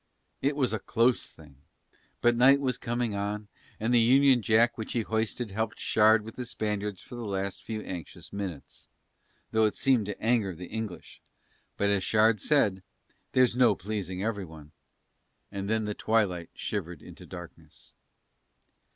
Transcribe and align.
It 0.41 0.55
was 0.55 0.73
a 0.73 0.79
close 0.79 1.29
thing, 1.29 1.57
but 2.21 2.35
night 2.35 2.59
was 2.59 2.79
coming 2.79 3.13
on, 3.13 3.49
and 3.79 3.93
the 3.93 3.99
Union 3.99 4.41
Jack 4.41 4.75
which 4.75 4.93
he 4.93 5.01
hoisted 5.03 5.51
helped 5.51 5.79
Shard 5.79 6.23
with 6.23 6.37
the 6.37 6.45
Spaniards 6.45 7.03
for 7.03 7.13
the 7.13 7.23
last 7.23 7.61
few 7.61 7.81
anxious 7.81 8.33
minutes, 8.33 8.89
though 9.51 9.65
it 9.65 9.75
seemed 9.75 10.07
to 10.07 10.19
anger 10.19 10.55
the 10.55 10.65
English, 10.65 11.21
but 11.77 11.91
as 11.91 12.03
Shard 12.03 12.39
said, 12.41 12.81
"There's 13.33 13.55
no 13.55 13.75
pleasing 13.75 14.23
everyone," 14.23 14.71
and 15.51 15.69
then 15.69 15.85
the 15.85 15.93
twilight 15.93 16.49
shivered 16.55 17.03
into 17.03 17.27
darkness. 17.27 17.93